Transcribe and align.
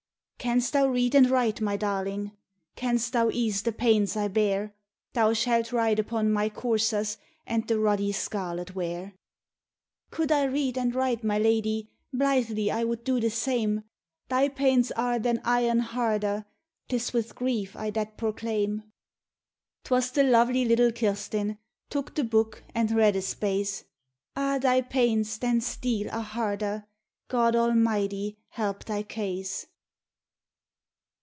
"Canst 0.41 0.73
thou 0.73 0.87
read 0.87 1.13
and 1.13 1.29
write, 1.29 1.61
my 1.61 1.77
darling? 1.77 2.31
Canst 2.75 3.13
thou 3.13 3.29
ease 3.29 3.61
the 3.61 3.71
pains 3.71 4.17
I 4.17 4.27
bear? 4.27 4.73
Thou 5.13 5.33
shalt 5.33 5.71
ride 5.71 5.99
upon 5.99 6.31
my 6.33 6.49
coursers, 6.49 7.19
And 7.45 7.67
the 7.67 7.77
ruddy 7.77 8.11
scarlet 8.11 8.73
wear." 8.73 9.13
"Could 10.09 10.31
I 10.31 10.45
read 10.45 10.79
and 10.79 10.95
write, 10.95 11.23
my 11.23 11.37
lady, 11.37 11.91
Blythely 12.11 12.71
I 12.71 12.83
would 12.83 13.03
do 13.03 13.19
the 13.19 13.29
same; 13.29 13.83
Thy 14.29 14.47
pains 14.49 14.89
are 14.93 15.19
than 15.19 15.41
iron 15.45 15.77
harder, 15.77 16.45
'Tis 16.89 17.13
with 17.13 17.35
grief 17.35 17.75
I 17.75 17.91
that 17.91 18.17
proclaim." 18.17 18.81
'Twas 19.83 20.09
the 20.09 20.23
lovely 20.23 20.65
little 20.65 20.91
Kirstine, 20.91 21.59
Took 21.91 22.15
the 22.15 22.23
book 22.23 22.63
and 22.73 22.89
read 22.89 23.15
a 23.15 23.21
space— 23.21 23.83
"Ah, 24.35 24.57
thy 24.57 24.81
pains 24.81 25.37
than 25.37 25.61
steel 25.61 26.09
are 26.09 26.21
harder, 26.23 26.87
God 27.27 27.55
Almighty 27.55 28.39
help 28.49 28.85
thy 28.85 29.03
case!" 29.03 29.67